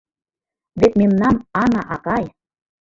Вет 0.79 0.93
мемнам 0.99 1.35
Ана 1.61 1.81
акай 1.95 2.25